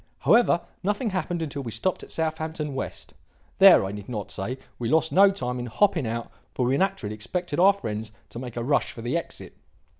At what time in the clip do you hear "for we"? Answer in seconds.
6.55-6.75